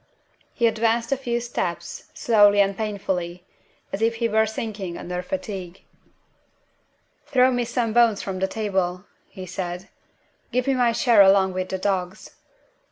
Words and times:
He 0.55 0.65
advanced 0.65 1.11
a 1.11 1.15
few 1.15 1.39
steps, 1.39 2.09
slowly 2.15 2.59
and 2.59 2.75
painfully, 2.75 3.45
as 3.93 4.01
if 4.01 4.15
he 4.15 4.27
were 4.27 4.47
sinking 4.47 4.97
under 4.97 5.21
fatigue. 5.21 5.83
"Throw 7.27 7.51
me 7.51 7.65
some 7.65 7.93
bones 7.93 8.19
from 8.19 8.39
the 8.39 8.47
table," 8.47 9.05
he 9.29 9.45
said. 9.45 9.89
"Give 10.51 10.65
me 10.65 10.73
my 10.73 10.91
share 10.91 11.21
along 11.21 11.53
with 11.53 11.69
the 11.69 11.77
dogs." 11.77 12.31